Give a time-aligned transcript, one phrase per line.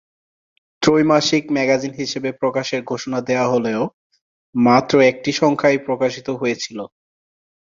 [0.81, 3.81] ত্রৈমাসিক ম্যাগাজিন হিসেবে প্রকাশের ঘোষণা দেয়া হলেও
[4.55, 6.77] মাত্র একটি সংখ্যাই প্রকাশিত হয়েছিল।